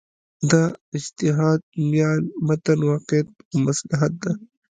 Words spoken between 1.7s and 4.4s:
میان متن واقعیت و مصلحت ده.